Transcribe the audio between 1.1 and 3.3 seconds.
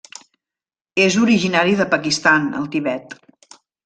originari de Pakistan al Tibet.